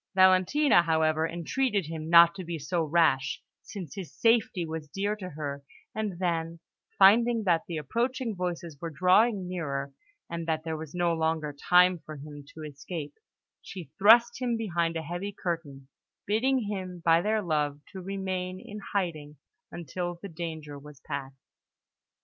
[0.15, 5.29] Valentina, however, entreated him not to be so rash, since his safety was dear to
[5.29, 6.59] her; and then,
[6.97, 9.93] finding that the approaching voices were drawing nearer,
[10.27, 13.13] and that there was no longer time for him to escape,
[13.61, 15.87] she thrust him behind a heavy curtain,
[16.25, 19.37] bidding him, by their love, to remain in hiding
[19.71, 21.37] until the danger was past.